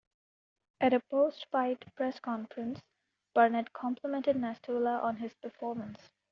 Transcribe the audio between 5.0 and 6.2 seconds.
his performance.